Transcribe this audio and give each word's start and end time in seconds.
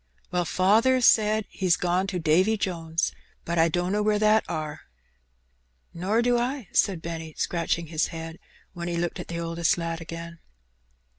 ''"Well, 0.31 0.45
faather 0.45 0.99
says 1.03 1.43
he's 1.47 1.75
gone 1.77 2.07
to 2.07 2.17
Davy 2.17 2.57
Jones, 2.57 3.11
but 3.45 3.59
I 3.59 3.69
danno 3.69 4.03
where 4.03 4.17
that 4.17 4.43
are." 4.49 4.81
"Nor 5.93 6.17
I 6.17 6.21
too," 6.23 6.65
said 6.73 7.03
Benny, 7.03 7.35
scratching 7.37 7.85
his 7.85 8.07
head. 8.07 8.39
Then 8.75 8.87
he 8.87 8.97
looked 8.97 9.19
at 9.19 9.27
the 9.27 9.39
oldest 9.39 9.77
lad 9.77 10.01
again. 10.01 10.39